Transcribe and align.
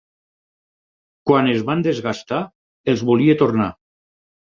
Quan 1.29 1.49
es 1.51 1.61
van 1.67 1.83
desgastar, 1.87 2.39
els 2.95 3.05
volia 3.11 3.37
tornar. 3.43 3.69